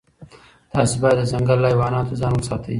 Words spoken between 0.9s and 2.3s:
باید د ځنګل له حیواناتو